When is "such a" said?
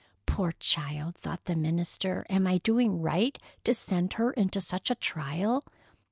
4.59-4.95